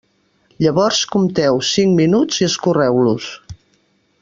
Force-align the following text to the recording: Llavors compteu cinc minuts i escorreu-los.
Llavors 0.63 1.01
compteu 1.15 1.61
cinc 1.73 1.95
minuts 2.01 2.41
i 2.45 2.49
escorreu-los. 2.49 3.29